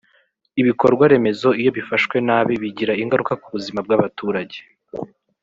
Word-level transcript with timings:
Ibikorwaremezo 0.61 1.49
iyo 1.61 1.71
bifashwe 1.77 2.15
nabi 2.27 2.53
bigira 2.63 2.93
ingaruka 3.03 3.33
ku 3.41 3.47
buzima 3.55 3.79
bw’abaturage 3.85 4.57